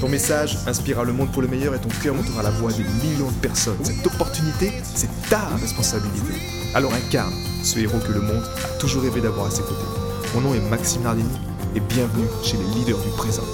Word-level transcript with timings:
Ton 0.00 0.10
message 0.10 0.58
inspirera 0.66 1.04
le 1.04 1.14
monde 1.14 1.32
pour 1.32 1.40
le 1.40 1.48
meilleur 1.48 1.74
et 1.74 1.80
ton 1.80 1.88
cœur 2.02 2.14
montera 2.14 2.42
la 2.42 2.50
voix 2.50 2.70
des 2.70 2.84
millions 2.84 3.30
de 3.30 3.40
personnes. 3.40 3.82
Cette 3.82 4.06
opportunité, 4.06 4.70
c'est 4.82 5.08
ta 5.30 5.46
responsabilité. 5.56 6.34
Alors 6.74 6.92
incarne 6.92 7.32
ce 7.62 7.78
héros 7.78 7.98
que 8.00 8.12
le 8.12 8.20
monde 8.20 8.44
a 8.62 8.78
toujours 8.78 9.02
rêvé 9.02 9.22
d'avoir 9.22 9.46
à 9.46 9.50
ses 9.50 9.62
côtés. 9.62 9.86
Mon 10.34 10.42
nom 10.42 10.54
est 10.54 10.60
Maxime 10.68 11.02
Nardini 11.02 11.38
et 11.74 11.80
bienvenue 11.80 12.26
chez 12.42 12.58
les 12.58 12.64
leaders 12.74 12.98
du 12.98 13.08
présent. 13.16 13.44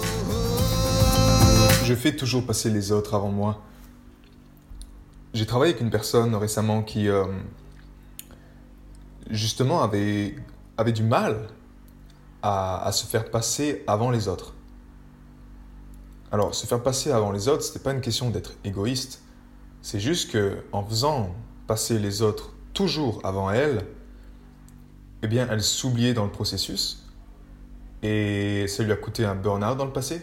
Je 1.84 1.94
fais 1.94 2.16
toujours 2.16 2.44
passer 2.44 2.70
les 2.70 2.90
autres 2.90 3.14
avant 3.14 3.30
moi. 3.30 3.62
J'ai 5.34 5.46
travaillé 5.46 5.74
avec 5.74 5.82
une 5.82 5.90
personne 5.90 6.34
récemment 6.34 6.82
qui, 6.82 7.08
euh, 7.08 7.24
justement, 9.30 9.84
avait, 9.84 10.34
avait 10.76 10.92
du 10.92 11.04
mal 11.04 11.48
à, 12.42 12.84
à 12.84 12.90
se 12.90 13.06
faire 13.06 13.30
passer 13.30 13.84
avant 13.86 14.10
les 14.10 14.26
autres. 14.26 14.54
Alors, 16.32 16.54
se 16.54 16.66
faire 16.66 16.82
passer 16.82 17.10
avant 17.12 17.30
les 17.30 17.46
autres, 17.48 17.62
ce 17.62 17.68
n'était 17.68 17.84
pas 17.84 17.92
une 17.92 18.00
question 18.00 18.30
d'être 18.30 18.54
égoïste. 18.64 19.20
C'est 19.82 20.00
juste 20.00 20.32
que 20.32 20.64
en 20.72 20.82
faisant 20.82 21.34
passer 21.66 21.98
les 21.98 22.22
autres 22.22 22.54
toujours 22.72 23.20
avant 23.22 23.50
elle, 23.50 23.84
eh 25.22 25.28
bien, 25.28 25.46
elle 25.50 25.62
s'oubliait 25.62 26.14
dans 26.14 26.24
le 26.24 26.30
processus. 26.30 27.06
Et 28.02 28.66
ça 28.66 28.82
lui 28.82 28.92
a 28.92 28.96
coûté 28.96 29.26
un 29.26 29.34
burn-out 29.34 29.76
dans 29.76 29.84
le 29.84 29.92
passé. 29.92 30.22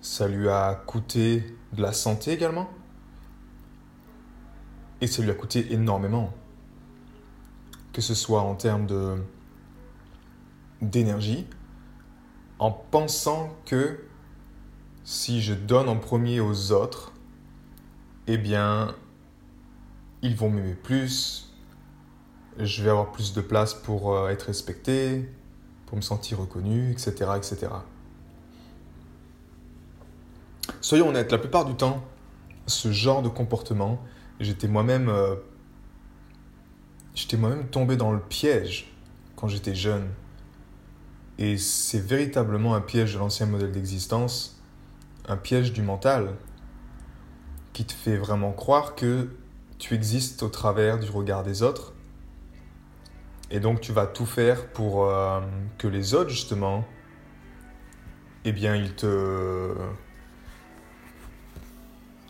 Ça 0.00 0.28
lui 0.28 0.48
a 0.48 0.74
coûté 0.86 1.44
de 1.72 1.82
la 1.82 1.92
santé 1.92 2.30
également. 2.30 2.70
Et 5.00 5.08
ça 5.08 5.22
lui 5.22 5.30
a 5.30 5.34
coûté 5.34 5.72
énormément. 5.72 6.32
Que 7.92 8.00
ce 8.00 8.14
soit 8.14 8.42
en 8.42 8.54
termes 8.54 8.86
d'énergie, 10.80 11.48
en 12.60 12.70
pensant 12.70 13.56
que 13.66 13.98
si 15.04 15.42
je 15.42 15.52
donne 15.52 15.88
en 15.88 15.96
premier 15.96 16.40
aux 16.40 16.72
autres, 16.72 17.12
eh 18.26 18.38
bien, 18.38 18.94
ils 20.22 20.34
vont 20.34 20.48
m'aimer 20.48 20.74
plus, 20.74 21.52
je 22.58 22.82
vais 22.82 22.90
avoir 22.90 23.12
plus 23.12 23.34
de 23.34 23.42
place 23.42 23.74
pour 23.74 24.14
euh, 24.14 24.30
être 24.30 24.44
respecté, 24.44 25.28
pour 25.86 25.98
me 25.98 26.02
sentir 26.02 26.38
reconnu, 26.38 26.90
etc., 26.90 27.32
etc. 27.36 27.68
Soyons 30.80 31.08
honnêtes, 31.08 31.30
la 31.30 31.38
plupart 31.38 31.66
du 31.66 31.74
temps, 31.74 32.02
ce 32.66 32.90
genre 32.90 33.20
de 33.20 33.28
comportement, 33.28 34.00
j'étais 34.40 34.68
moi-même, 34.68 35.10
euh, 35.10 35.36
j'étais 37.14 37.36
moi-même 37.36 37.66
tombé 37.68 37.96
dans 37.96 38.12
le 38.12 38.20
piège 38.20 38.90
quand 39.36 39.48
j'étais 39.48 39.74
jeune. 39.74 40.08
Et 41.36 41.58
c'est 41.58 41.98
véritablement 41.98 42.74
un 42.74 42.80
piège 42.80 43.14
de 43.14 43.18
l'ancien 43.18 43.44
modèle 43.44 43.72
d'existence 43.72 44.54
un 45.28 45.36
piège 45.36 45.72
du 45.72 45.82
mental 45.82 46.34
qui 47.72 47.84
te 47.84 47.92
fait 47.92 48.16
vraiment 48.16 48.52
croire 48.52 48.94
que 48.94 49.28
tu 49.78 49.94
existes 49.94 50.42
au 50.42 50.48
travers 50.48 50.98
du 50.98 51.10
regard 51.10 51.42
des 51.42 51.62
autres. 51.62 51.92
Et 53.50 53.60
donc 53.60 53.80
tu 53.80 53.92
vas 53.92 54.06
tout 54.06 54.26
faire 54.26 54.68
pour 54.68 55.04
euh, 55.04 55.40
que 55.78 55.88
les 55.88 56.14
autres, 56.14 56.30
justement, 56.30 56.84
eh 58.44 58.52
bien, 58.52 58.76
ils 58.76 58.94
te... 58.94 59.74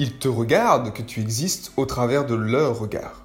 Ils 0.00 0.18
te 0.18 0.26
regardent, 0.26 0.92
que 0.92 1.02
tu 1.02 1.20
existes 1.20 1.72
au 1.76 1.86
travers 1.86 2.26
de 2.26 2.34
leur 2.34 2.78
regard. 2.80 3.24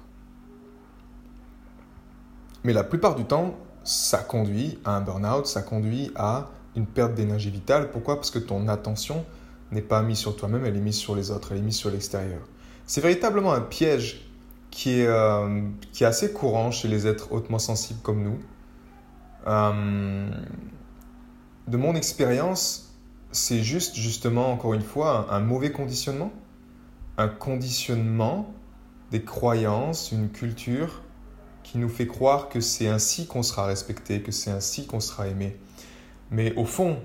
Mais 2.62 2.72
la 2.72 2.84
plupart 2.84 3.16
du 3.16 3.24
temps, 3.24 3.58
ça 3.82 4.18
conduit 4.18 4.78
à 4.84 4.96
un 4.96 5.00
burn-out, 5.00 5.46
ça 5.46 5.62
conduit 5.62 6.12
à 6.14 6.48
une 6.76 6.86
perte 6.86 7.14
d'énergie 7.14 7.50
vitale. 7.50 7.90
Pourquoi? 7.90 8.16
Parce 8.16 8.30
que 8.30 8.38
ton 8.38 8.68
attention 8.68 9.24
n'est 9.72 9.82
pas 9.82 10.02
mise 10.02 10.18
sur 10.18 10.36
toi-même, 10.36 10.64
elle 10.64 10.76
est 10.76 10.80
mise 10.80 10.96
sur 10.96 11.14
les 11.14 11.30
autres, 11.30 11.52
elle 11.52 11.58
est 11.58 11.62
mise 11.62 11.76
sur 11.76 11.90
l'extérieur. 11.90 12.40
C'est 12.86 13.00
véritablement 13.00 13.52
un 13.52 13.60
piège 13.60 14.26
qui 14.70 15.00
est, 15.00 15.06
euh, 15.06 15.62
qui 15.92 16.04
est 16.04 16.06
assez 16.06 16.32
courant 16.32 16.70
chez 16.70 16.88
les 16.88 17.06
êtres 17.06 17.32
hautement 17.32 17.58
sensibles 17.58 18.00
comme 18.02 18.22
nous. 18.22 18.38
Euh, 19.46 20.30
de 21.68 21.76
mon 21.76 21.94
expérience, 21.94 22.94
c'est 23.32 23.62
juste, 23.62 23.94
justement, 23.94 24.52
encore 24.52 24.74
une 24.74 24.82
fois, 24.82 25.28
un, 25.30 25.36
un 25.36 25.40
mauvais 25.40 25.72
conditionnement. 25.72 26.32
Un 27.16 27.28
conditionnement 27.28 28.52
des 29.10 29.22
croyances, 29.22 30.12
une 30.12 30.30
culture 30.30 31.02
qui 31.62 31.78
nous 31.78 31.88
fait 31.88 32.06
croire 32.06 32.48
que 32.48 32.60
c'est 32.60 32.88
ainsi 32.88 33.26
qu'on 33.26 33.42
sera 33.42 33.66
respecté, 33.66 34.22
que 34.22 34.32
c'est 34.32 34.50
ainsi 34.50 34.86
qu'on 34.86 35.00
sera 35.00 35.28
aimé. 35.28 35.56
Mais 36.30 36.54
au 36.54 36.64
fond, 36.64 36.98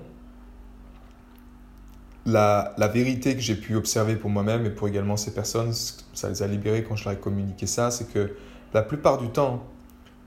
la, 2.26 2.88
vérité 2.92 3.34
que 3.34 3.40
j'ai 3.40 3.54
pu 3.54 3.76
observer 3.76 4.16
pour 4.16 4.30
moi-même 4.30 4.66
et 4.66 4.70
pour 4.70 4.88
également 4.88 5.16
ces 5.16 5.32
personnes, 5.32 5.72
ça 5.72 6.28
les 6.28 6.42
a 6.42 6.46
libérés 6.46 6.82
quand 6.82 6.96
je 6.96 7.04
leur 7.04 7.14
ai 7.14 7.20
communiqué 7.20 7.66
ça, 7.66 7.90
c'est 7.90 8.12
que 8.12 8.34
la 8.74 8.82
plupart 8.82 9.18
du 9.18 9.28
temps, 9.28 9.64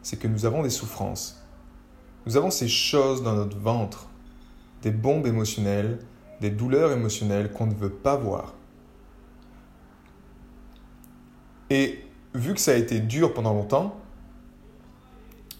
c'est 0.01 0.17
que 0.17 0.27
nous 0.27 0.45
avons 0.45 0.63
des 0.63 0.69
souffrances. 0.69 1.43
Nous 2.25 2.37
avons 2.37 2.51
ces 2.51 2.69
choses 2.69 3.21
dans 3.21 3.35
notre 3.35 3.57
ventre, 3.57 4.07
des 4.81 4.91
bombes 4.91 5.27
émotionnelles, 5.27 5.99
des 6.39 6.49
douleurs 6.49 6.91
émotionnelles 6.91 7.51
qu'on 7.51 7.67
ne 7.67 7.73
veut 7.73 7.89
pas 7.89 8.15
voir. 8.15 8.53
Et 11.69 11.99
vu 12.33 12.53
que 12.53 12.61
ça 12.61 12.71
a 12.71 12.75
été 12.75 13.01
dur 13.01 13.33
pendant 13.33 13.53
longtemps, 13.53 13.99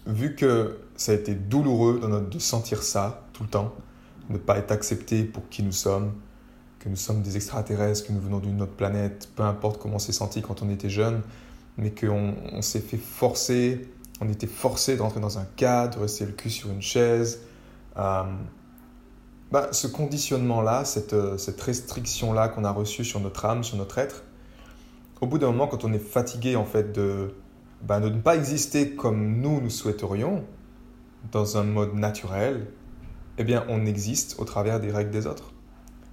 vu 0.06 0.34
que 0.34 0.78
ça 0.96 1.12
a 1.12 1.14
été 1.14 1.34
douloureux 1.34 2.00
de 2.30 2.38
sentir 2.38 2.82
ça 2.82 3.26
tout 3.34 3.42
le 3.42 3.50
temps, 3.50 3.74
ne 4.30 4.38
pas 4.38 4.56
être 4.56 4.72
accepté 4.72 5.24
pour 5.24 5.48
qui 5.50 5.62
nous 5.62 5.72
sommes, 5.72 6.14
que 6.80 6.88
nous 6.88 6.96
sommes 6.96 7.22
des 7.22 7.36
extraterrestres, 7.36 8.06
que 8.06 8.12
nous 8.12 8.20
venons 8.20 8.38
d'une 8.38 8.60
autre 8.62 8.72
planète, 8.72 9.28
peu 9.36 9.42
importe 9.42 9.80
comment 9.80 9.96
on 9.96 10.00
s'est 10.00 10.12
senti 10.12 10.42
quand 10.42 10.62
on 10.62 10.70
était 10.70 10.88
jeune, 10.88 11.20
mais 11.76 11.90
qu'on 11.90 12.34
on, 12.52 12.62
s'est 12.62 12.80
fait 12.80 12.96
forcer, 12.96 13.86
on 14.20 14.28
était 14.28 14.46
forcé 14.46 14.96
de 14.96 15.02
rentrer 15.02 15.20
dans 15.20 15.38
un 15.38 15.46
cadre, 15.56 15.96
de 15.96 16.02
rester 16.02 16.24
le 16.24 16.32
cul 16.32 16.50
sur 16.50 16.70
une 16.70 16.82
chaise. 16.82 17.40
Euh, 17.98 18.24
bah, 19.52 19.68
ce 19.72 19.86
conditionnement-là, 19.86 20.84
cette, 20.84 21.12
euh, 21.12 21.36
cette 21.36 21.60
restriction-là 21.60 22.48
qu'on 22.48 22.64
a 22.64 22.70
reçue 22.70 23.04
sur 23.04 23.20
notre 23.20 23.44
âme, 23.44 23.62
sur 23.62 23.76
notre 23.76 23.98
être, 23.98 24.24
au 25.20 25.26
bout 25.26 25.38
d'un 25.38 25.48
moment, 25.48 25.66
quand 25.66 25.84
on 25.84 25.92
est 25.92 25.98
fatigué 25.98 26.56
en 26.56 26.64
fait 26.64 26.92
de, 26.92 27.34
bah, 27.82 28.00
de 28.00 28.08
ne 28.08 28.20
pas 28.20 28.36
exister 28.36 28.94
comme 28.94 29.40
nous 29.40 29.60
nous 29.60 29.70
souhaiterions, 29.70 30.44
dans 31.32 31.58
un 31.58 31.64
mode 31.64 31.94
naturel, 31.94 32.68
eh 33.36 33.44
bien 33.44 33.66
on 33.68 33.84
existe 33.84 34.36
au 34.38 34.44
travers 34.44 34.80
des 34.80 34.90
règles 34.90 35.10
des 35.10 35.26
autres. 35.26 35.52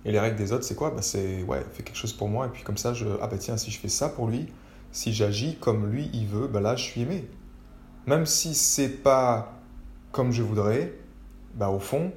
Et 0.08 0.12
les 0.14 0.20
règles 0.20 0.38
des 0.38 0.54
autres, 0.54 0.64
c'est 0.64 0.76
quoi? 0.76 0.90
Bah, 0.92 1.02
C'est, 1.02 1.44
ouais, 1.44 1.64
fais 1.74 1.84
quelque 1.84 1.98
chose 1.98 2.14
pour 2.14 2.30
moi, 2.30 2.48
et 2.48 2.50
puis 2.50 2.64
comme 2.64 2.78
ça, 2.78 2.94
je, 2.94 3.06
ah 3.22 3.28
bah 3.28 3.38
tiens, 3.38 3.58
si 3.58 3.72
je 3.72 3.78
fais 3.78 3.90
ça 3.90 4.08
pour 4.08 4.28
lui, 4.28 4.48
si 4.94 5.14
j'agis 5.14 5.58
comme 5.58 5.92
lui, 5.92 6.10
il 6.14 6.26
veut, 6.26 6.48
bah 6.48 6.62
là, 6.62 6.78
je 6.78 6.84
suis 6.84 7.02
aimé. 7.02 7.28
Même 8.08 8.26
si 8.26 8.56
c'est 8.56 9.04
pas 9.04 9.54
comme 10.14 10.32
je 10.32 10.42
voudrais, 10.42 10.94
bah 11.56 11.70
au 11.70 11.80
fond, 11.80 12.14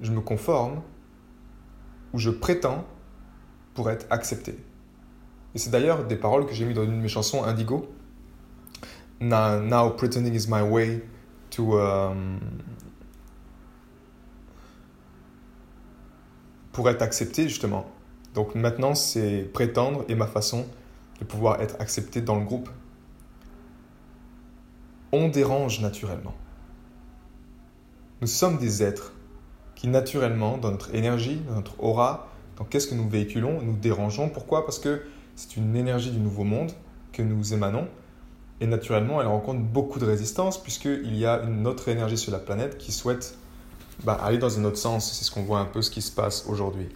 je 0.00 0.10
me 0.10 0.22
conforme, 0.22 0.80
ou 2.14 2.18
je 2.18 2.30
prétends 2.30 2.86
pour 3.74 3.90
être 3.90 4.06
accepté. 4.08 4.58
Et 5.54 5.58
c'est 5.58 5.70
d'ailleurs 5.70 6.06
des 6.06 6.16
paroles 6.16 6.46
que 6.46 6.54
j'ai 6.54 6.64
mis 6.64 6.72
dans 6.72 6.84
une 6.84 6.96
de 6.96 7.02
mes 7.02 7.08
chansons, 7.08 7.44
Indigo. 7.44 7.92
Now, 9.20 9.60
now 9.60 9.90
pretending 9.90 10.34
is 10.34 10.48
my 10.48 10.62
way 10.62 11.02
to... 11.50 11.78
Um, 11.78 12.40
pour 16.72 16.88
être 16.88 17.02
accepté 17.02 17.48
justement. 17.48 17.86
Donc 18.34 18.54
maintenant, 18.54 18.94
c'est 18.94 19.48
prétendre 19.52 20.04
et 20.08 20.14
ma 20.14 20.26
façon 20.26 20.66
de 21.20 21.24
pouvoir 21.24 21.60
être 21.60 21.76
accepté 21.80 22.20
dans 22.20 22.36
le 22.36 22.44
groupe. 22.44 22.68
On 25.12 25.28
dérange 25.28 25.80
naturellement. 25.80 26.34
Nous 28.20 28.28
sommes 28.28 28.58
des 28.58 28.82
êtres 28.82 29.12
qui 29.74 29.88
naturellement, 29.88 30.58
dans 30.58 30.70
notre 30.70 30.94
énergie, 30.94 31.40
dans 31.48 31.54
notre 31.54 31.82
aura, 31.82 32.28
dans 32.56 32.64
qu'est-ce 32.64 32.86
que 32.86 32.94
nous 32.94 33.08
véhiculons, 33.08 33.62
nous 33.62 33.76
dérangeons. 33.76 34.28
Pourquoi? 34.28 34.64
Parce 34.66 34.78
que 34.78 35.02
c'est 35.34 35.56
une 35.56 35.74
énergie 35.74 36.10
du 36.10 36.20
nouveau 36.20 36.44
monde 36.44 36.72
que 37.12 37.22
nous 37.22 37.54
émanons. 37.54 37.88
Et 38.60 38.66
naturellement, 38.66 39.22
elle 39.22 39.26
rencontre 39.26 39.60
beaucoup 39.60 39.98
de 39.98 40.04
résistance 40.04 40.62
puisqu'il 40.62 41.16
y 41.16 41.24
a 41.24 41.42
une 41.42 41.66
autre 41.66 41.88
énergie 41.88 42.18
sur 42.18 42.30
la 42.30 42.38
planète 42.38 42.76
qui 42.76 42.92
souhaite 42.92 43.38
bah, 44.04 44.14
aller 44.22 44.38
dans 44.38 44.58
un 44.58 44.64
autre 44.64 44.78
sens. 44.78 45.12
C'est 45.12 45.24
ce 45.24 45.30
qu'on 45.30 45.42
voit 45.42 45.60
un 45.60 45.66
peu 45.66 45.82
ce 45.82 45.90
qui 45.90 46.02
se 46.02 46.12
passe 46.12 46.46
aujourd'hui. 46.46 46.88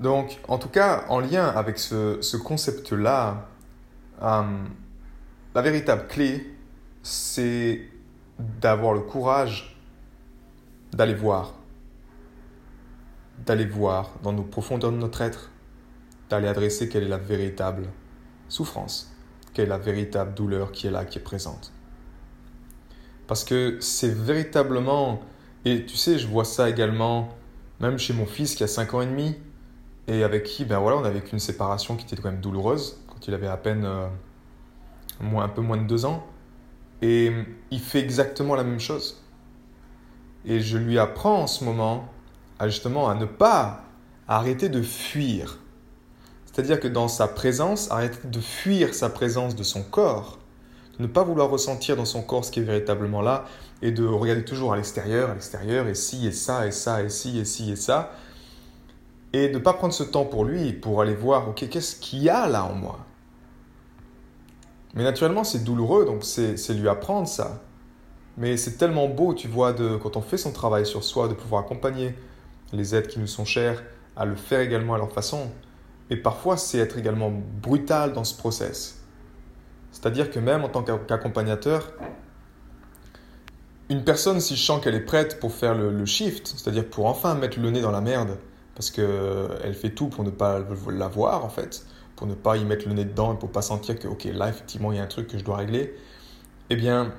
Donc, 0.00 0.38
en 0.46 0.58
tout 0.58 0.68
cas, 0.68 1.04
en 1.08 1.20
lien 1.20 1.46
avec 1.46 1.78
ce, 1.78 2.36
concept-là, 2.36 3.48
euh, 4.22 4.42
la 5.54 5.62
véritable 5.62 6.06
clé, 6.06 6.54
c'est 7.02 7.82
d'avoir 8.38 8.94
le 8.94 9.00
courage 9.00 9.76
d'aller 10.92 11.14
voir, 11.14 11.54
d'aller 13.44 13.66
voir 13.66 14.10
dans 14.22 14.32
nos 14.32 14.42
profondeurs 14.42 14.92
de 14.92 14.96
notre 14.96 15.20
être, 15.20 15.50
d'aller 16.30 16.48
adresser 16.48 16.88
quelle 16.88 17.04
est 17.04 17.08
la 17.08 17.18
véritable 17.18 17.88
souffrance, 18.48 19.12
quelle 19.52 19.66
est 19.66 19.68
la 19.68 19.78
véritable 19.78 20.34
douleur 20.34 20.72
qui 20.72 20.86
est 20.86 20.90
là, 20.90 21.04
qui 21.04 21.18
est 21.18 21.22
présente. 21.22 21.72
Parce 23.28 23.44
que 23.44 23.76
c'est 23.80 24.12
véritablement, 24.12 25.20
et 25.64 25.84
tu 25.84 25.96
sais, 25.96 26.18
je 26.18 26.26
vois 26.26 26.44
ça 26.44 26.68
également, 26.68 27.28
même 27.78 27.98
chez 27.98 28.14
mon 28.14 28.26
fils 28.26 28.56
qui 28.56 28.64
a 28.64 28.66
5 28.66 28.94
ans 28.94 29.02
et 29.02 29.06
demi, 29.06 29.36
et 30.08 30.24
avec 30.24 30.44
qui, 30.44 30.64
ben 30.64 30.78
voilà, 30.78 30.96
on 30.96 31.04
a 31.04 31.10
vécu 31.10 31.34
une 31.34 31.38
séparation 31.38 31.94
qui 31.96 32.06
était 32.06 32.16
quand 32.16 32.30
même 32.30 32.40
douloureuse, 32.40 33.04
quand 33.06 33.28
il 33.28 33.34
avait 33.34 33.46
à 33.46 33.58
peine 33.58 33.84
euh, 33.84 34.08
un 35.20 35.48
peu 35.48 35.60
moins 35.60 35.76
de 35.76 35.86
2 35.86 36.06
ans. 36.06 36.26
Et 37.02 37.30
il 37.70 37.80
fait 37.80 38.00
exactement 38.00 38.54
la 38.54 38.64
même 38.64 38.80
chose. 38.80 39.22
Et 40.46 40.60
je 40.60 40.78
lui 40.78 40.98
apprends 40.98 41.42
en 41.42 41.46
ce 41.46 41.64
moment 41.64 42.08
à 42.58 42.68
justement 42.68 43.08
à 43.08 43.14
ne 43.14 43.26
pas 43.26 43.84
arrêter 44.26 44.70
de 44.70 44.80
fuir. 44.80 45.58
C'est-à-dire 46.46 46.80
que 46.80 46.88
dans 46.88 47.08
sa 47.08 47.28
présence, 47.28 47.90
arrêter 47.90 48.26
de 48.26 48.40
fuir 48.40 48.94
sa 48.94 49.10
présence 49.10 49.54
de 49.54 49.62
son 49.62 49.82
corps, 49.82 50.38
ne 50.98 51.06
pas 51.06 51.22
vouloir 51.22 51.50
ressentir 51.50 51.96
dans 51.96 52.04
son 52.04 52.22
corps 52.22 52.44
ce 52.44 52.50
qui 52.50 52.60
est 52.60 52.64
véritablement 52.64 53.22
là, 53.22 53.44
et 53.82 53.92
de 53.92 54.04
regarder 54.04 54.44
toujours 54.44 54.72
à 54.72 54.76
l'extérieur, 54.76 55.30
à 55.30 55.34
l'extérieur, 55.34 55.86
et 55.86 55.94
ci, 55.94 56.26
et 56.26 56.32
ça, 56.32 56.66
et 56.66 56.72
ça, 56.72 57.02
et 57.02 57.08
ci, 57.08 57.38
et 57.38 57.44
ci, 57.44 57.70
et 57.70 57.76
ça, 57.76 58.12
et 59.32 59.48
de 59.48 59.54
ne 59.54 59.58
pas 59.58 59.74
prendre 59.74 59.94
ce 59.94 60.02
temps 60.02 60.24
pour 60.24 60.44
lui, 60.44 60.72
pour 60.72 61.00
aller 61.00 61.14
voir, 61.14 61.48
ok, 61.48 61.68
qu'est-ce 61.68 61.96
qu'il 61.96 62.22
y 62.22 62.28
a 62.28 62.48
là 62.48 62.64
en 62.64 62.74
moi? 62.74 62.98
Mais 64.94 65.04
naturellement, 65.04 65.44
c'est 65.44 65.62
douloureux, 65.62 66.06
donc 66.06 66.24
c'est 66.24 66.74
lui 66.74 66.88
apprendre 66.88 67.28
ça. 67.28 67.60
Mais 68.36 68.56
c'est 68.56 68.78
tellement 68.78 69.08
beau, 69.08 69.34
tu 69.34 69.46
vois, 69.46 69.72
de, 69.72 69.96
quand 69.96 70.16
on 70.16 70.22
fait 70.22 70.38
son 70.38 70.52
travail 70.52 70.86
sur 70.86 71.04
soi, 71.04 71.28
de 71.28 71.34
pouvoir 71.34 71.64
accompagner 71.64 72.14
les 72.72 72.94
êtres 72.94 73.08
qui 73.08 73.18
nous 73.18 73.26
sont 73.26 73.44
chers 73.44 73.82
à 74.16 74.24
le 74.24 74.34
faire 74.34 74.60
également 74.60 74.94
à 74.94 74.98
leur 74.98 75.12
façon. 75.12 75.50
Et 76.10 76.16
parfois, 76.16 76.56
c'est 76.56 76.78
être 76.78 76.96
également 76.98 77.30
brutal 77.30 78.12
dans 78.12 78.24
ce 78.24 78.36
process. 78.36 78.97
C'est-à-dire 79.92 80.30
que 80.30 80.38
même 80.38 80.64
en 80.64 80.68
tant 80.68 80.82
qu'accompagnateur, 80.82 81.92
une 83.88 84.04
personne, 84.04 84.40
si 84.40 84.54
je 84.54 84.62
sens 84.62 84.82
qu'elle 84.82 84.94
est 84.94 85.00
prête 85.00 85.40
pour 85.40 85.52
faire 85.52 85.74
le, 85.74 86.04
shift, 86.04 86.46
c'est-à-dire 86.46 86.88
pour 86.88 87.06
enfin 87.06 87.34
mettre 87.34 87.58
le 87.58 87.70
nez 87.70 87.80
dans 87.80 87.90
la 87.90 88.00
merde, 88.00 88.36
parce 88.74 88.90
qu'elle 88.90 89.74
fait 89.74 89.90
tout 89.90 90.08
pour 90.08 90.24
ne 90.24 90.30
pas 90.30 90.60
la 90.90 91.08
voir 91.08 91.44
en 91.44 91.48
fait, 91.48 91.86
pour 92.16 92.26
ne 92.26 92.34
pas 92.34 92.56
y 92.56 92.64
mettre 92.64 92.86
le 92.86 92.94
nez 92.94 93.04
dedans 93.04 93.34
et 93.34 93.38
pour 93.38 93.50
pas 93.50 93.62
sentir 93.62 93.98
que, 93.98 94.06
ok, 94.06 94.24
là 94.32 94.48
effectivement 94.48 94.92
il 94.92 94.98
y 94.98 95.00
a 95.00 95.04
un 95.04 95.08
truc 95.08 95.28
que 95.28 95.38
je 95.38 95.44
dois 95.44 95.56
régler, 95.56 95.94
eh 96.70 96.76
bien, 96.76 97.12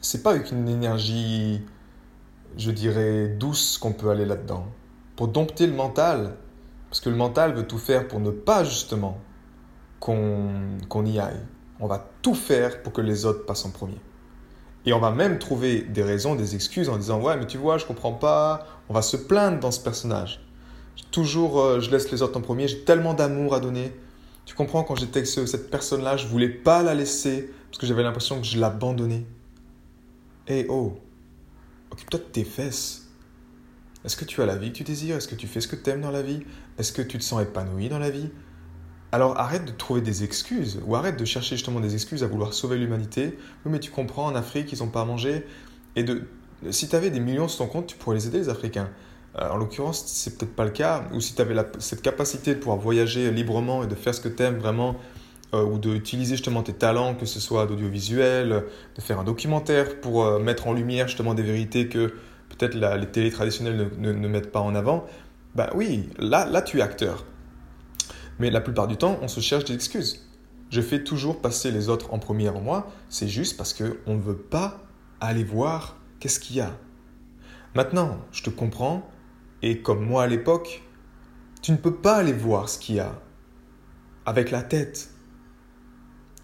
c'est 0.00 0.22
pas 0.22 0.30
avec 0.30 0.50
une 0.52 0.68
énergie, 0.68 1.62
je 2.56 2.70
dirais, 2.70 3.28
douce 3.28 3.78
qu'on 3.78 3.92
peut 3.92 4.10
aller 4.10 4.26
là-dedans. 4.26 4.66
Pour 5.16 5.28
dompter 5.28 5.66
le 5.66 5.74
mental, 5.74 6.36
parce 6.90 7.00
que 7.00 7.08
le 7.08 7.16
mental 7.16 7.54
veut 7.54 7.66
tout 7.66 7.78
faire 7.78 8.08
pour 8.08 8.20
ne 8.20 8.30
pas 8.30 8.64
justement 8.64 9.18
qu'on 10.00 11.04
y 11.04 11.18
aille. 11.18 11.40
On 11.78 11.86
va 11.86 12.10
tout 12.22 12.34
faire 12.34 12.82
pour 12.82 12.92
que 12.92 13.00
les 13.00 13.24
autres 13.26 13.46
passent 13.46 13.64
en 13.64 13.70
premier. 13.70 13.98
Et 14.86 14.92
on 14.92 14.98
va 14.98 15.10
même 15.10 15.38
trouver 15.38 15.82
des 15.82 16.02
raisons, 16.02 16.34
des 16.34 16.54
excuses 16.54 16.88
en 16.88 16.96
disant 16.96 17.20
Ouais, 17.20 17.36
mais 17.36 17.46
tu 17.46 17.58
vois, 17.58 17.78
je 17.78 17.84
comprends 17.84 18.12
pas. 18.12 18.66
On 18.88 18.94
va 18.94 19.02
se 19.02 19.16
plaindre 19.16 19.60
dans 19.60 19.70
ce 19.70 19.80
personnage. 19.80 20.40
Toujours, 21.10 21.60
euh, 21.60 21.80
je 21.80 21.90
laisse 21.90 22.10
les 22.10 22.22
autres 22.22 22.38
en 22.38 22.40
premier. 22.40 22.66
J'ai 22.66 22.84
tellement 22.84 23.14
d'amour 23.14 23.54
à 23.54 23.60
donner. 23.60 23.92
Tu 24.46 24.54
comprends, 24.54 24.82
quand 24.82 24.96
j'étais 24.96 25.20
avec 25.20 25.28
cette 25.28 25.70
personne-là, 25.70 26.16
je 26.16 26.26
voulais 26.26 26.48
pas 26.48 26.82
la 26.82 26.94
laisser 26.94 27.50
parce 27.70 27.78
que 27.78 27.86
j'avais 27.86 28.02
l'impression 28.02 28.40
que 28.40 28.46
je 28.46 28.58
l'abandonnais. 28.58 29.24
Eh 30.48 30.66
oh, 30.68 30.98
occupe-toi 31.90 32.18
de 32.18 32.24
tes 32.24 32.44
fesses. 32.44 33.08
Est-ce 34.04 34.16
que 34.16 34.24
tu 34.24 34.40
as 34.42 34.46
la 34.46 34.56
vie 34.56 34.72
que 34.72 34.78
tu 34.78 34.84
désires? 34.84 35.16
Est-ce 35.16 35.28
que 35.28 35.34
tu 35.34 35.46
fais 35.46 35.60
ce 35.60 35.68
que 35.68 35.76
tu 35.76 35.90
aimes 35.90 36.00
dans 36.00 36.10
la 36.10 36.22
vie? 36.22 36.40
Est-ce 36.78 36.92
que 36.92 37.02
tu 37.02 37.18
te 37.18 37.22
sens 37.22 37.42
épanoui 37.42 37.88
dans 37.88 37.98
la 37.98 38.10
vie? 38.10 38.30
Alors 39.12 39.38
arrête 39.38 39.64
de 39.64 39.72
trouver 39.72 40.00
des 40.00 40.22
excuses 40.22 40.80
ou 40.86 40.94
arrête 40.94 41.18
de 41.18 41.24
chercher 41.24 41.56
justement 41.56 41.80
des 41.80 41.94
excuses 41.94 42.22
à 42.22 42.28
vouloir 42.28 42.54
sauver 42.54 42.78
l'humanité. 42.78 43.36
Oui, 43.64 43.72
mais 43.72 43.80
tu 43.80 43.90
comprends, 43.90 44.26
en 44.26 44.34
Afrique, 44.34 44.72
ils 44.72 44.78
n'ont 44.78 44.88
pas 44.88 45.00
à 45.02 45.04
manger. 45.04 45.44
Et 45.96 46.04
de, 46.04 46.22
si 46.70 46.88
tu 46.88 46.94
avais 46.94 47.10
des 47.10 47.20
millions 47.20 47.48
sur 47.48 47.66
ton 47.66 47.72
compte, 47.72 47.86
tu 47.88 47.96
pourrais 47.96 48.16
les 48.16 48.28
aider, 48.28 48.38
les 48.38 48.48
Africains. 48.48 48.88
Euh, 49.38 49.48
en 49.50 49.56
l'occurrence, 49.56 50.04
c'est 50.06 50.38
peut-être 50.38 50.54
pas 50.54 50.64
le 50.64 50.70
cas. 50.70 51.04
Ou 51.12 51.20
si 51.20 51.34
tu 51.34 51.42
avais 51.42 51.56
cette 51.78 52.02
capacité 52.02 52.54
de 52.54 52.60
pouvoir 52.60 52.78
voyager 52.78 53.30
librement 53.30 53.82
et 53.82 53.86
de 53.86 53.94
faire 53.94 54.14
ce 54.14 54.20
que 54.20 54.28
tu 54.28 54.42
aimes 54.42 54.58
vraiment, 54.58 54.96
euh, 55.54 55.64
ou 55.64 55.78
d'utiliser 55.78 56.36
justement 56.36 56.62
tes 56.62 56.72
talents, 56.72 57.14
que 57.16 57.26
ce 57.26 57.40
soit 57.40 57.66
d'audiovisuel, 57.66 58.64
de 58.94 59.00
faire 59.00 59.18
un 59.18 59.24
documentaire 59.24 60.00
pour 60.00 60.24
euh, 60.24 60.38
mettre 60.38 60.68
en 60.68 60.72
lumière 60.72 61.08
justement 61.08 61.34
des 61.34 61.42
vérités 61.42 61.88
que 61.88 62.14
peut-être 62.50 62.74
les 62.74 63.06
télés 63.06 63.30
traditionnelles 63.30 63.90
ne, 63.98 64.28
mettent 64.28 64.52
pas 64.52 64.60
en 64.60 64.74
avant, 64.74 65.06
bah 65.54 65.70
oui, 65.74 66.08
là, 66.18 66.46
là 66.46 66.62
tu 66.62 66.78
es 66.78 66.82
acteur. 66.82 67.24
Mais 68.40 68.50
la 68.50 68.60
plupart 68.60 68.88
du 68.88 68.96
temps, 68.96 69.18
on 69.22 69.28
se 69.28 69.40
cherche 69.40 69.66
des 69.66 69.74
excuses. 69.74 70.26
Je 70.70 70.80
fais 70.80 71.04
toujours 71.04 71.40
passer 71.40 71.70
les 71.70 71.88
autres 71.88 72.12
en 72.12 72.18
premier 72.18 72.48
en 72.48 72.60
moi, 72.60 72.90
c'est 73.08 73.28
juste 73.28 73.56
parce 73.56 73.74
qu'on 73.74 74.14
ne 74.14 74.20
veut 74.20 74.38
pas 74.38 74.82
aller 75.20 75.44
voir 75.44 75.96
qu'est-ce 76.18 76.40
qu'il 76.40 76.56
y 76.56 76.60
a. 76.60 76.76
Maintenant, 77.74 78.18
je 78.32 78.42
te 78.42 78.50
comprends, 78.50 79.08
et 79.62 79.82
comme 79.82 80.04
moi 80.04 80.22
à 80.22 80.26
l'époque, 80.26 80.82
tu 81.60 81.70
ne 81.72 81.76
peux 81.76 81.94
pas 81.94 82.16
aller 82.16 82.32
voir 82.32 82.68
ce 82.68 82.78
qu'il 82.78 82.96
y 82.96 83.00
a 83.00 83.20
avec 84.24 84.50
la 84.50 84.62
tête. 84.62 85.10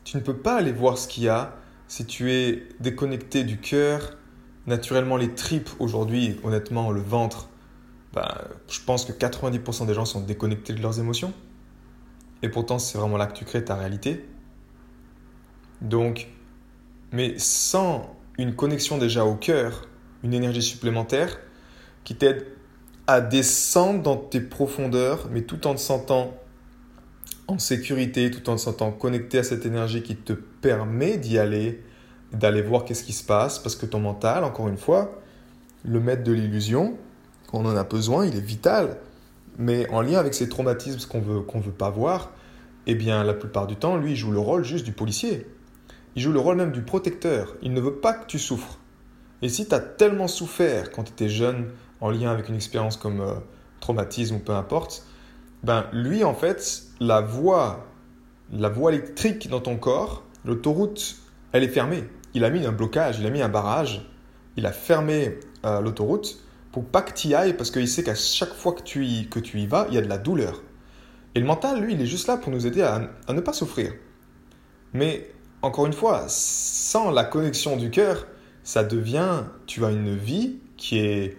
Tu 0.04 0.19
ne 0.19 0.22
peux 0.22 0.37
pas 0.37 0.56
aller 0.56 0.72
voir 0.72 0.99
ce 0.99 1.08
qu'il 1.08 1.25
y 1.25 1.28
a 1.28 1.56
si 1.88 2.04
tu 2.04 2.31
es 2.31 2.69
déconnecté 2.78 3.42
du 3.42 3.58
cœur 3.58 4.16
naturellement 4.66 5.16
les 5.16 5.34
tripes 5.34 5.70
aujourd'hui, 5.78 6.38
honnêtement, 6.42 6.90
le 6.90 7.00
ventre, 7.00 7.49
bah, 8.12 8.49
je 8.69 8.81
pense 8.81 9.04
que 9.04 9.12
90% 9.12 9.87
des 9.87 9.94
gens 9.94 10.04
sont 10.04 10.20
déconnectés 10.20 10.75
de 10.75 10.82
leurs 10.82 10.99
émotions. 10.99 11.32
Et 12.46 12.48
pourtant, 12.48 12.78
c'est 12.78 12.96
vraiment 12.96 13.16
là 13.16 13.26
que 13.26 13.37
tu 13.37 13.44
crées 13.44 13.64
ta 13.64 13.75
réalité. 13.75 14.25
Donc, 15.81 16.28
mais 17.10 17.34
sans 17.38 18.16
une 18.38 18.54
connexion 18.54 18.98
déjà 18.98 19.25
au 19.25 19.34
cœur, 19.34 19.88
une 20.22 20.32
énergie 20.32 20.62
supplémentaire 20.62 21.40
qui 22.04 22.14
t'aide 22.14 22.46
à 23.08 23.20
descendre 23.20 24.00
dans 24.00 24.16
tes 24.16 24.40
profondeurs, 24.40 25.26
mais 25.32 25.43
tout 25.43 25.66
en 25.66 25.75
te 25.75 25.81
sentant 25.81 26.34
en 27.49 27.59
sécurité, 27.59 28.30
tout 28.30 28.49
en 28.49 28.54
te 28.54 28.61
sentant 28.61 28.92
connecté 28.92 29.38
à 29.38 29.42
cette 29.42 29.66
énergie 29.66 30.04
qui 30.04 30.14
te 30.14 30.32
permet 30.32 31.16
d'y 31.16 31.40
aller, 31.40 31.82
d'aller 32.32 32.62
voir 32.62 32.85
qu'est-ce 32.85 33.02
qui 33.02 33.12
se 33.12 33.25
passe, 33.25 33.59
parce 33.59 33.75
que 33.75 33.87
ton 33.87 33.99
mental, 33.99 34.44
encore 34.44 34.68
une 34.68 34.78
fois, 34.78 35.21
le 35.85 35.99
maître 35.99 36.23
de 36.23 36.32
l'illusion, 36.32 36.97
quand 37.49 37.59
on 37.59 37.66
en 37.66 37.76
a 37.76 37.82
besoin, 37.82 38.25
il 38.25 38.37
est 38.37 38.40
vital. 38.40 38.99
Mais 39.58 39.88
en 39.90 40.00
lien 40.02 40.18
avec 40.18 40.34
ces 40.34 40.48
traumatismes 40.48 41.08
qu'on 41.08 41.20
veut, 41.20 41.40
qu'on 41.40 41.60
veut 41.60 41.72
pas 41.72 41.90
voir, 41.90 42.30
eh 42.86 42.94
bien, 42.94 43.25
la 43.25 43.34
plupart 43.34 43.66
du 43.66 43.76
temps, 43.76 43.96
lui, 43.96 44.12
il 44.12 44.16
joue 44.16 44.30
le 44.30 44.38
rôle 44.38 44.64
juste 44.64 44.84
du 44.84 44.92
policier. 44.92 45.46
Il 46.14 46.22
joue 46.22 46.32
le 46.32 46.38
rôle 46.38 46.56
même 46.56 46.72
du 46.72 46.82
protecteur. 46.82 47.56
Il 47.62 47.72
ne 47.72 47.80
veut 47.80 47.96
pas 47.96 48.12
que 48.12 48.26
tu 48.26 48.38
souffres. 48.38 48.78
Et 49.42 49.48
si 49.48 49.66
tu 49.66 49.75
as 49.75 49.80
tellement 49.80 50.28
souffert 50.28 50.90
quand 50.90 51.04
tu 51.04 51.12
étais 51.12 51.28
jeune, 51.28 51.68
en 52.00 52.10
lien 52.10 52.30
avec 52.30 52.48
une 52.48 52.54
expérience 52.54 52.96
comme 52.96 53.20
euh, 53.20 53.34
traumatisme 53.80 54.36
ou 54.36 54.38
peu 54.38 54.52
importe, 54.52 55.06
ben 55.62 55.86
lui, 55.92 56.25
en 56.25 56.34
fait, 56.34 56.84
la 57.00 57.20
voie, 57.20 57.86
la 58.52 58.68
voie 58.68 58.92
électrique 58.92 59.48
dans 59.48 59.60
ton 59.60 59.76
corps, 59.76 60.25
l'autoroute, 60.44 61.16
elle 61.52 61.64
est 61.64 61.68
fermée 61.68 62.04
il 62.36 62.44
a 62.44 62.50
mis 62.50 62.66
un 62.66 62.72
blocage, 62.72 63.18
il 63.18 63.26
a 63.26 63.30
mis 63.30 63.40
un 63.40 63.48
barrage, 63.48 64.06
il 64.58 64.66
a 64.66 64.72
fermé 64.72 65.40
euh, 65.64 65.80
l'autoroute 65.80 66.38
pour 66.76 66.85
pas 66.85 67.00
que 67.00 67.14
tu 67.14 67.28
y 67.28 67.35
ailles 67.35 67.54
parce 67.54 67.71
qu'il 67.71 67.88
sait 67.88 68.04
qu'à 68.04 68.14
chaque 68.14 68.52
fois 68.52 68.75
que 68.75 68.83
tu, 68.83 69.06
y, 69.06 69.66
vas, 69.66 69.87
il 69.88 69.95
y 69.95 69.97
a 69.97 70.02
de 70.02 70.09
la 70.11 70.18
douleur. 70.18 70.62
Et 71.35 71.40
le 71.40 71.47
mental, 71.47 71.80
lui, 71.80 71.95
il 71.95 72.02
est 72.02 72.06
juste 72.06 72.28
là 72.28 72.37
pour 72.37 72.52
nous 72.52 72.66
aider 72.66 72.83
à, 72.83 73.00
ne 73.33 73.40
pas 73.40 73.54
souffrir. 73.54 73.95
Mais 74.92 75.26
encore 75.62 75.87
une 75.87 75.95
fois, 75.95 76.26
sans 76.28 77.11
la 77.11 77.25
connexion 77.25 77.78
du 77.78 77.88
cœur, 77.88 78.26
ça 78.62 78.85
devient, 78.85 79.45
tu 79.64 79.87
as 79.87 79.90
une 79.90 80.14
vie 80.14 80.59
qui 80.76 80.99
est, 80.99 81.38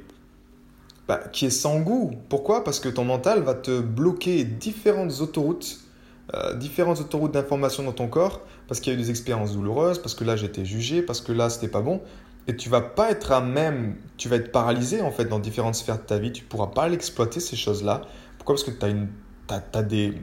bah, 1.07 1.21
qui 1.31 1.45
est 1.45 1.51
sans 1.51 1.81
goût. 1.81 2.13
Pourquoi? 2.29 2.63
Parce 2.63 2.79
que 2.79 2.89
ton 2.89 3.05
mental 3.05 3.43
va 3.43 3.53
te 3.53 3.79
bloquer 3.79 4.43
différentes 4.43 5.21
autoroutes 5.21 5.81
euh, 6.33 6.55
différentes 6.55 6.99
autoroutes 6.99 7.31
d'information 7.31 7.83
dans 7.83 7.93
ton 7.93 8.09
corps 8.09 8.41
parce 8.67 8.81
qu'il 8.81 8.91
y 8.91 8.95
a 8.95 8.99
eu 8.99 9.01
des 9.01 9.11
expériences 9.11 9.53
douloureuses, 9.53 9.99
parce 9.99 10.13
que 10.13 10.25
là 10.25 10.35
j'étais 10.35 10.65
jugé, 10.65 11.01
parce 11.01 11.21
que 11.21 11.31
là 11.31 11.49
c'était 11.49 11.69
pas 11.69 11.79
bon. 11.81 12.01
Et 12.47 12.55
tu 12.55 12.69
vas 12.69 12.81
pas 12.81 13.11
être 13.11 13.31
à 13.31 13.41
même, 13.41 13.97
tu 14.15 14.29
vas 14.29 14.37
être 14.37 14.51
paralysé 14.51 15.01
en 15.01 15.11
fait 15.11 15.25
dans 15.25 15.39
différentes 15.39 15.75
sphères 15.75 15.97
de 15.97 16.03
ta 16.03 16.17
vie. 16.17 16.31
Tu 16.31 16.43
pourras 16.43 16.67
pas 16.67 16.87
l'exploiter 16.87 17.39
ces 17.39 17.57
choses-là. 17.57 18.01
Pourquoi? 18.37 18.55
Parce 18.55 18.63
que 18.63 18.71
tu 18.71 18.85
as, 19.49 19.83
des, 19.83 20.13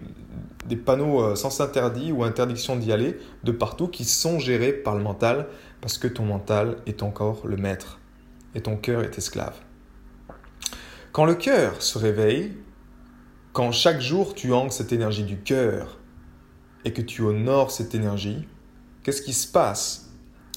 des 0.66 0.76
panneaux 0.76 1.22
euh, 1.22 1.34
sans 1.34 1.60
interdit 1.60 2.12
ou 2.12 2.24
interdiction 2.24 2.76
d'y 2.76 2.92
aller 2.92 3.18
de 3.42 3.52
partout 3.52 3.88
qui 3.88 4.04
sont 4.04 4.38
gérés 4.38 4.72
par 4.72 4.94
le 4.94 5.02
mental 5.02 5.48
parce 5.80 5.98
que 5.98 6.08
ton 6.08 6.24
mental 6.24 6.78
est 6.86 7.02
encore 7.02 7.46
le 7.46 7.58
maître 7.58 8.00
et 8.54 8.62
ton 8.62 8.76
cœur 8.76 9.02
est 9.02 9.18
esclave. 9.18 9.54
Quand 11.12 11.26
le 11.26 11.34
cœur 11.34 11.82
se 11.82 11.98
réveille, 11.98 12.56
quand 13.52 13.70
chaque 13.70 14.00
jour 14.00 14.34
tu 14.34 14.52
ancres 14.52 14.72
cette 14.72 14.92
énergie 14.92 15.24
du 15.24 15.38
cœur 15.38 15.98
et 16.84 16.92
que 16.92 17.02
tu 17.02 17.22
honores 17.22 17.70
cette 17.70 17.94
énergie, 17.94 18.48
qu'est-ce 19.02 19.22
qui 19.22 19.32
se 19.32 19.46
passe? 19.46 20.03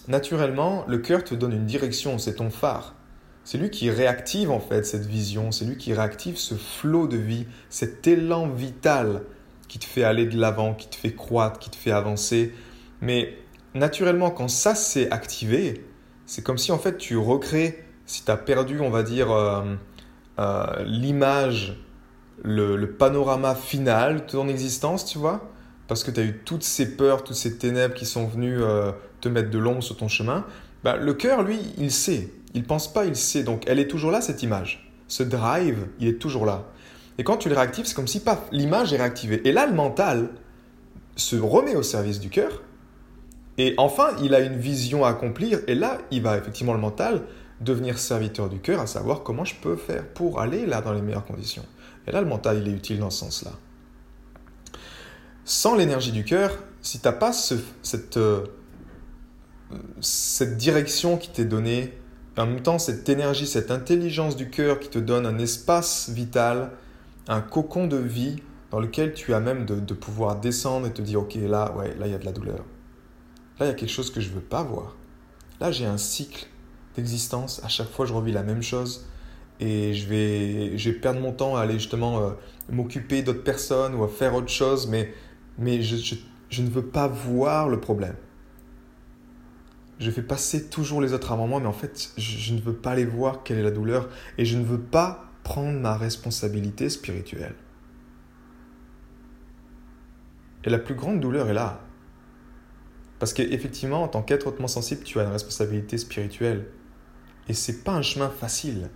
Naturellement, 0.08 0.86
le 0.88 1.00
cœur 1.00 1.24
te 1.24 1.36
donne 1.36 1.54
une 1.54 1.66
direction, 1.66 2.18
c'est 2.18 2.36
ton 2.36 2.50
phare. 2.50 2.96
C'est 3.44 3.58
lui 3.58 3.70
qui 3.70 3.90
réactive 3.90 4.52
en 4.52 4.60
fait 4.60 4.86
cette 4.86 5.06
vision, 5.06 5.52
c'est 5.52 5.66
lui 5.66 5.78
qui 5.78 5.94
réactive 5.94 6.38
ce 6.38 6.56
flot 6.56 7.08
de 7.08 7.18
vie, 7.18 7.46
cet 7.70 8.06
élan 8.08 8.50
vital 8.50 9.24
qui 9.68 9.80
te 9.80 9.86
fait 9.86 10.04
aller 10.04 10.26
de 10.26 10.38
l'avant, 10.38 10.74
qui 10.74 10.88
te 10.88 10.96
fait 10.96 11.14
croître, 11.14 11.60
qui 11.60 11.70
te 11.70 11.76
fait 11.76 11.92
avancer. 11.92 12.54
Mais 13.02 13.38
naturellement, 13.74 14.32
quand 14.32 14.48
ça 14.48 14.76
s'est 14.76 15.12
activé, 15.12 15.86
c'est 16.26 16.44
comme 16.44 16.58
si 16.58 16.72
en 16.72 16.78
fait 16.78 16.98
tu 16.98 17.18
recrées, 17.18 17.84
si 18.06 18.24
tu 18.24 18.32
as 18.32 18.38
perdu, 18.38 18.80
on 18.80 18.90
va 18.90 19.04
dire, 19.04 19.32
euh, 19.32 19.76
euh, 20.40 20.84
l'image, 20.86 21.78
le, 22.44 22.86
panorama 22.86 23.56
final 23.56 24.18
de 24.18 24.22
ton 24.22 24.48
existence, 24.48 25.06
tu 25.06 25.18
vois, 25.18 25.50
parce 25.88 26.04
que 26.04 26.12
tu 26.12 26.20
as 26.20 26.24
eu 26.24 26.42
toutes 26.46 26.64
ces 26.64 26.96
peurs, 26.96 27.24
toutes 27.24 27.36
ces 27.36 27.58
ténèbres 27.58 27.94
qui 27.94 28.06
sont 28.06 28.28
venues 28.28 28.62
euh, 28.62 28.92
te 29.22 29.30
mettre 29.30 29.50
de 29.50 29.58
l'ombre 29.58 29.82
sur 29.82 29.98
ton 29.98 30.08
chemin, 30.08 30.46
bah, 30.84 30.98
le 30.98 31.14
cœur, 31.14 31.44
lui, 31.44 31.60
il 31.78 31.92
sait. 31.92 32.30
Il 32.54 32.64
pense 32.64 32.92
pas, 32.92 33.06
il 33.06 33.16
sait. 33.16 33.44
Donc 33.44 33.64
elle 33.68 33.80
est 33.80 33.88
toujours 33.88 34.12
là, 34.12 34.22
cette 34.22 34.44
image. 34.44 34.92
Ce 35.08 35.24
drive, 35.24 35.88
il 36.00 36.08
est 36.08 36.20
toujours 36.20 36.46
là. 36.46 36.66
Et 37.18 37.24
quand 37.24 37.38
tu 37.38 37.50
le 37.50 37.56
réactives, 37.56 37.86
c'est 37.86 37.96
comme 37.96 38.08
si 38.08 38.20
paf, 38.20 38.40
l'image 38.52 38.94
est 38.94 38.98
réactivée. 38.98 39.42
Et 39.48 39.52
là, 39.52 39.66
le 39.66 39.74
mental 39.74 40.30
se 41.16 41.36
remet 41.36 41.76
au 41.76 41.84
service 41.84 42.20
du 42.20 42.30
cœur. 42.30 42.62
Et 43.58 43.74
enfin, 43.78 44.10
il 44.22 44.36
a 44.36 44.40
une 44.40 44.58
vision 44.58 45.04
à 45.04 45.10
accomplir. 45.10 45.60
Et 45.68 45.74
là, 45.74 45.98
il 46.12 46.22
va 46.22 46.38
effectivement, 46.38 46.74
le 46.74 46.80
mental, 46.80 47.24
devenir 47.60 47.98
serviteur 47.98 48.50
du 48.50 48.60
cœur, 48.60 48.80
à 48.80 48.88
savoir 48.88 49.24
comment 49.24 49.46
je 49.46 49.56
peux 49.56 49.76
faire 49.76 50.06
pour 50.08 50.40
aller 50.40 50.66
là 50.68 50.82
dans 50.82 50.94
les 50.94 51.02
meilleures 51.02 51.26
conditions. 51.26 51.66
Et 52.06 52.12
là, 52.12 52.22
le 52.22 52.28
mental, 52.28 52.60
il 52.62 52.72
est 52.72 52.76
utile 52.76 53.00
dans 53.00 53.10
ce 53.10 53.20
sens-là. 53.20 53.52
Sans 55.48 55.78
l'énergie 55.78 56.12
du 56.12 56.26
cœur, 56.26 56.58
si 56.82 57.00
tu 57.00 57.08
n'as 57.08 57.14
pas 57.14 57.32
cette, 57.32 58.18
euh, 58.18 58.44
cette 60.02 60.58
direction 60.58 61.16
qui 61.16 61.30
t'est 61.30 61.46
donnée, 61.46 61.94
en 62.38 62.46
même 62.48 62.62
temps 62.62 62.78
cette 62.80 63.08
énergie, 63.08 63.48
cette 63.48 63.72
intelligence 63.72 64.36
du 64.36 64.50
cœur 64.50 64.78
qui 64.78 64.90
te 64.90 65.00
donne 65.00 65.26
un 65.26 65.40
espace 65.40 66.10
vital, 66.10 66.72
un 67.30 67.40
cocon 67.40 67.88
de 67.88 67.96
vie 67.96 68.44
dans 68.72 68.82
lequel 68.82 69.14
tu 69.14 69.34
as 69.34 69.40
même 69.40 69.66
de, 69.66 69.94
pouvoir 69.94 70.36
descendre 70.38 70.86
et 70.86 70.92
te 70.92 71.02
dire, 71.02 71.22
ok, 71.22 71.36
là, 71.36 71.74
ouais, 71.78 71.96
là, 71.98 72.08
il 72.08 72.12
y 72.12 72.16
a 72.16 72.18
de 72.18 72.26
la 72.26 72.34
douleur. 72.34 72.66
Là, 73.58 73.66
il 73.66 73.68
y 73.68 73.72
a 73.72 73.74
quelque 73.74 73.88
chose 73.88 74.12
que 74.12 74.20
je 74.20 74.28
ne 74.28 74.36
veux 74.36 74.42
pas 74.42 74.64
voir. 74.64 74.98
Là, 75.62 75.72
j'ai 75.72 75.86
un 75.86 75.98
cycle 75.98 76.46
d'existence. 76.98 77.62
À 77.64 77.70
chaque 77.70 77.90
fois, 77.90 78.06
je 78.06 78.12
revis 78.12 78.34
la 78.34 78.44
même 78.44 78.62
chose 78.62 79.08
et 79.62 79.94
je 79.94 80.08
vais, 80.08 80.78
je 80.78 80.90
vais 80.90 80.98
perdre 80.98 81.22
mon 81.22 81.32
temps 81.32 81.56
à 81.56 81.62
aller 81.62 81.76
justement 81.76 82.20
euh, 82.20 82.32
m'occuper 82.70 83.24
d'autres 83.24 83.46
personnes 83.46 83.96
ou 83.96 84.04
à 84.04 84.10
faire 84.10 84.36
autre 84.36 84.50
chose, 84.50 84.88
mais, 84.88 85.14
mais 85.58 85.82
je, 85.82 86.16
je, 86.50 86.62
ne 86.62 86.70
veux 86.70 86.86
pas 86.86 87.08
voir 87.08 87.70
le 87.70 87.80
problème. 87.80 88.16
Je 90.00 90.12
fais 90.12 90.22
passer 90.22 90.70
toujours 90.70 91.02
les 91.02 91.14
autres 91.14 91.32
avant 91.32 91.48
moi, 91.48 91.60
mais 91.60 91.68
en 91.68 91.74
fait, 91.74 92.12
je, 92.18 92.38
je 92.38 92.54
ne 92.54 92.62
veux 92.62 92.76
pas 92.76 92.96
les 92.96 93.06
voir, 93.06 93.44
quelle 93.44 93.58
est 93.58 93.64
la 93.64 93.72
douleur, 93.72 94.10
et 94.38 94.46
je 94.46 94.58
ne 94.58 94.64
veux 94.64 94.80
pas 94.80 95.32
prendre 95.44 95.80
ma 95.80 95.98
responsabilité 95.98 96.90
spirituelle. 96.90 97.56
Et 100.64 100.70
la 100.70 100.80
plus 100.80 100.96
grande 100.96 101.20
douleur 101.20 101.50
est 101.50 101.54
là. 101.54 101.82
Parce 103.20 103.34
qu'effectivement, 103.34 104.04
en 104.04 104.08
tant 104.08 104.22
qu'être 104.22 104.48
hautement 104.48 104.68
sensible, 104.68 105.04
tu 105.04 105.20
as 105.20 105.24
une 105.24 105.32
responsabilité 105.32 105.98
spirituelle. 105.98 106.68
Et 107.48 107.54
c'est 107.54 107.84
pas 107.84 107.94
un 107.94 108.02
chemin 108.02 108.30
facile. 108.30 108.90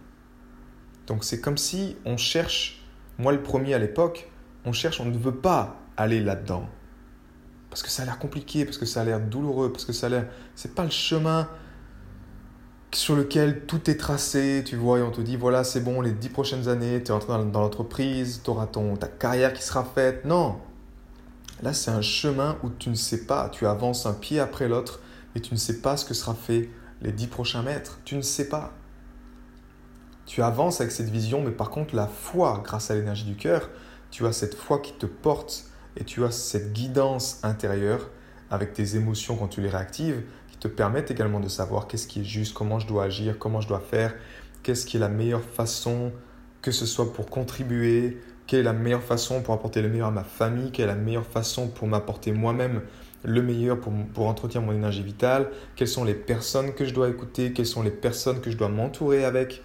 Donc 1.07 1.23
c'est 1.23 1.41
comme 1.41 1.57
si 1.57 1.95
on 2.05 2.17
cherche, 2.17 2.83
moi 3.17 3.31
le 3.31 3.41
premier 3.41 3.73
à 3.73 3.79
l'époque, 3.79 4.29
on 4.65 4.73
cherche, 4.73 4.99
on 4.99 5.05
ne 5.05 5.17
veut 5.17 5.35
pas 5.35 5.79
aller 6.01 6.19
là-dedans. 6.19 6.67
Parce 7.69 7.83
que 7.83 7.89
ça 7.89 8.03
a 8.03 8.05
l'air 8.05 8.19
compliqué, 8.19 8.65
parce 8.65 8.77
que 8.77 8.85
ça 8.85 9.01
a 9.01 9.03
l'air 9.05 9.19
douloureux, 9.19 9.71
parce 9.71 9.85
que 9.85 9.93
ça 9.93 10.07
a 10.07 10.09
l'air. 10.09 10.27
C'est 10.55 10.75
pas 10.75 10.83
le 10.83 10.89
chemin 10.89 11.47
sur 12.93 13.15
lequel 13.15 13.65
tout 13.65 13.89
est 13.89 13.95
tracé, 13.95 14.63
tu 14.65 14.75
vois, 14.75 14.99
et 14.99 15.01
on 15.01 15.11
te 15.11 15.21
dit 15.21 15.37
voilà, 15.37 15.63
c'est 15.63 15.79
bon, 15.79 16.01
les 16.01 16.11
dix 16.11 16.29
prochaines 16.29 16.67
années, 16.67 17.01
tu 17.01 17.11
es 17.11 17.13
rentré 17.13 17.29
dans, 17.29 17.61
l'entreprise, 17.61 18.41
tu 18.43 18.49
auras 18.49 18.67
ton, 18.67 18.97
ta 18.97 19.07
carrière 19.07 19.53
qui 19.53 19.63
sera 19.63 19.83
faite. 19.83 20.25
Non 20.25 20.59
Là, 21.63 21.73
c'est 21.73 21.91
un 21.91 22.01
chemin 22.01 22.57
où 22.63 22.69
tu 22.69 22.89
ne 22.89 22.95
sais 22.95 23.25
pas, 23.25 23.49
tu 23.49 23.67
avances 23.67 24.05
un 24.05 24.13
pied 24.13 24.39
après 24.39 24.67
l'autre, 24.67 24.99
et 25.35 25.41
tu 25.41 25.53
ne 25.53 25.59
sais 25.59 25.79
pas 25.79 25.95
ce 25.95 26.05
que 26.05 26.13
sera 26.13 26.33
fait 26.33 26.69
les 27.01 27.11
dix 27.11 27.27
prochains 27.27 27.61
mètres. 27.61 27.99
Tu 28.03 28.15
ne 28.15 28.21
sais 28.21 28.49
pas. 28.49 28.73
Tu 30.25 30.41
avances 30.41 30.81
avec 30.81 30.91
cette 30.91 31.09
vision, 31.09 31.41
mais 31.41 31.51
par 31.51 31.69
contre, 31.69 31.95
la 31.95 32.07
foi, 32.07 32.61
grâce 32.63 32.91
à 32.91 32.95
l'énergie 32.95 33.25
du 33.25 33.35
cœur, 33.35 33.69
tu 34.09 34.25
as 34.25 34.33
cette 34.33 34.55
foi 34.55 34.79
qui 34.79 34.93
te 34.93 35.05
porte 35.05 35.70
et 35.97 36.03
tu 36.03 36.23
as 36.23 36.31
cette 36.31 36.73
guidance 36.73 37.39
intérieure 37.43 38.09
avec 38.49 38.73
tes 38.73 38.95
émotions 38.95 39.35
quand 39.35 39.47
tu 39.47 39.61
les 39.61 39.69
réactives 39.69 40.23
qui 40.51 40.57
te 40.57 40.67
permettent 40.67 41.11
également 41.11 41.39
de 41.39 41.47
savoir 41.47 41.87
qu'est-ce 41.87 42.07
qui 42.07 42.21
est 42.21 42.25
juste, 42.25 42.53
comment 42.53 42.79
je 42.79 42.87
dois 42.87 43.05
agir, 43.05 43.37
comment 43.39 43.61
je 43.61 43.67
dois 43.67 43.79
faire, 43.79 44.13
qu'est-ce 44.63 44.85
qui 44.85 44.97
est 44.97 44.99
la 44.99 45.09
meilleure 45.09 45.43
façon, 45.43 46.11
que 46.61 46.71
ce 46.71 46.85
soit 46.85 47.13
pour 47.13 47.27
contribuer, 47.27 48.19
quelle 48.47 48.61
est 48.61 48.63
la 48.63 48.73
meilleure 48.73 49.03
façon 49.03 49.41
pour 49.41 49.53
apporter 49.53 49.81
le 49.81 49.89
meilleur 49.89 50.07
à 50.07 50.11
ma 50.11 50.23
famille, 50.23 50.71
quelle 50.71 50.85
est 50.85 50.93
la 50.93 50.95
meilleure 50.95 51.25
façon 51.25 51.69
pour 51.69 51.87
m'apporter 51.87 52.31
moi-même 52.31 52.81
le 53.23 53.41
meilleur 53.41 53.79
pour, 53.79 53.93
pour 54.13 54.27
entretenir 54.27 54.65
mon 54.65 54.73
énergie 54.73 55.03
vitale, 55.03 55.49
quelles 55.75 55.87
sont 55.87 56.03
les 56.03 56.15
personnes 56.15 56.73
que 56.73 56.85
je 56.85 56.93
dois 56.93 57.09
écouter, 57.09 57.53
quelles 57.53 57.65
sont 57.65 57.83
les 57.83 57.91
personnes 57.91 58.41
que 58.41 58.49
je 58.49 58.57
dois 58.57 58.69
m'entourer 58.69 59.25
avec. 59.25 59.61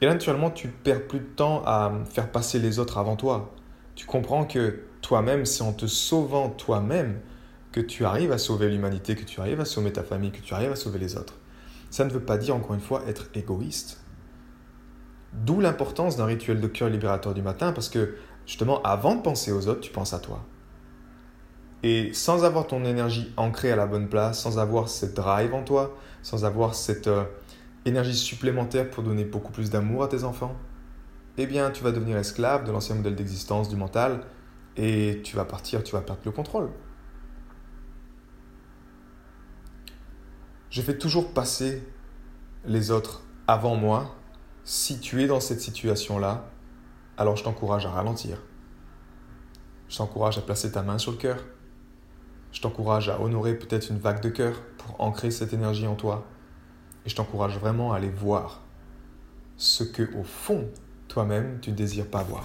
Et 0.00 0.06
là, 0.06 0.12
naturellement, 0.12 0.50
tu 0.50 0.68
perds 0.68 1.06
plus 1.06 1.20
de 1.20 1.24
temps 1.24 1.62
à 1.64 1.92
faire 2.10 2.30
passer 2.30 2.58
les 2.58 2.78
autres 2.78 2.98
avant 2.98 3.16
toi. 3.16 3.54
Tu 3.94 4.06
comprends 4.06 4.44
que 4.44 4.80
toi-même, 5.02 5.44
c'est 5.44 5.62
en 5.62 5.72
te 5.72 5.86
sauvant 5.86 6.48
toi-même 6.48 7.20
que 7.72 7.80
tu 7.80 8.04
arrives 8.04 8.32
à 8.32 8.38
sauver 8.38 8.68
l'humanité, 8.70 9.14
que 9.14 9.24
tu 9.24 9.40
arrives 9.40 9.60
à 9.60 9.64
sauver 9.64 9.92
ta 9.92 10.02
famille, 10.02 10.30
que 10.30 10.40
tu 10.40 10.54
arrives 10.54 10.72
à 10.72 10.76
sauver 10.76 10.98
les 10.98 11.16
autres. 11.16 11.34
Ça 11.90 12.04
ne 12.04 12.10
veut 12.10 12.20
pas 12.20 12.38
dire, 12.38 12.56
encore 12.56 12.74
une 12.74 12.80
fois, 12.80 13.02
être 13.06 13.26
égoïste. 13.34 14.00
D'où 15.32 15.60
l'importance 15.60 16.16
d'un 16.16 16.26
rituel 16.26 16.60
de 16.60 16.66
cœur 16.66 16.88
libérateur 16.88 17.34
du 17.34 17.42
matin, 17.42 17.72
parce 17.72 17.88
que 17.88 18.14
justement, 18.46 18.82
avant 18.82 19.14
de 19.14 19.22
penser 19.22 19.52
aux 19.52 19.68
autres, 19.68 19.80
tu 19.80 19.90
penses 19.90 20.12
à 20.12 20.18
toi. 20.18 20.44
Et 21.82 22.12
sans 22.12 22.44
avoir 22.44 22.66
ton 22.66 22.84
énergie 22.84 23.32
ancrée 23.36 23.72
à 23.72 23.76
la 23.76 23.86
bonne 23.86 24.08
place, 24.08 24.40
sans 24.40 24.58
avoir 24.58 24.88
cette 24.88 25.14
drive 25.14 25.52
en 25.52 25.62
toi, 25.62 25.96
sans 26.22 26.44
avoir 26.44 26.74
cette 26.74 27.08
euh, 27.08 27.24
énergie 27.84 28.14
supplémentaire 28.14 28.88
pour 28.88 29.02
donner 29.02 29.24
beaucoup 29.24 29.50
plus 29.50 29.70
d'amour 29.70 30.04
à 30.04 30.08
tes 30.08 30.22
enfants, 30.22 30.54
eh 31.38 31.46
bien, 31.46 31.70
tu 31.70 31.82
vas 31.82 31.90
devenir 31.90 32.18
esclave 32.18 32.64
de 32.64 32.70
l'ancien 32.70 32.94
modèle 32.94 33.16
d'existence 33.16 33.68
du 33.68 33.76
mental 33.76 34.20
et 34.76 35.20
tu 35.24 35.36
vas 35.36 35.44
partir, 35.44 35.82
tu 35.82 35.92
vas 35.92 36.00
perdre 36.00 36.22
le 36.24 36.30
contrôle. 36.30 36.70
Je 40.70 40.80
fais 40.80 40.96
toujours 40.96 41.34
passer 41.34 41.86
les 42.64 42.90
autres 42.90 43.22
avant 43.46 43.76
moi. 43.76 44.16
Si 44.64 45.00
tu 45.00 45.22
es 45.22 45.26
dans 45.26 45.40
cette 45.40 45.60
situation-là, 45.60 46.48
alors 47.18 47.36
je 47.36 47.44
t'encourage 47.44 47.84
à 47.84 47.90
ralentir. 47.90 48.38
Je 49.88 49.98
t'encourage 49.98 50.38
à 50.38 50.40
placer 50.40 50.72
ta 50.72 50.82
main 50.82 50.96
sur 50.96 51.12
le 51.12 51.18
cœur. 51.18 51.44
Je 52.52 52.60
t'encourage 52.60 53.10
à 53.10 53.20
honorer 53.20 53.54
peut-être 53.54 53.90
une 53.90 53.98
vague 53.98 54.22
de 54.22 54.30
cœur 54.30 54.62
pour 54.78 55.00
ancrer 55.00 55.30
cette 55.30 55.52
énergie 55.52 55.86
en 55.86 55.94
toi. 55.94 56.26
Et 57.04 57.10
je 57.10 57.16
t'encourage 57.16 57.58
vraiment 57.58 57.92
à 57.92 57.96
aller 57.96 58.10
voir 58.10 58.62
ce 59.56 59.84
que, 59.84 60.14
au 60.16 60.22
fond, 60.22 60.68
toi-même, 61.08 61.58
tu 61.60 61.70
ne 61.70 61.76
désires 61.76 62.08
pas 62.08 62.22
voir. 62.22 62.44